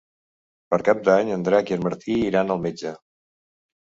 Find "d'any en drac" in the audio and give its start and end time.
1.09-1.69